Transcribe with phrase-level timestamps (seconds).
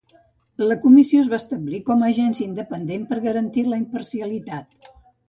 [0.69, 4.91] La comissió es va establir com a agència independent per garantir la imparcialitat.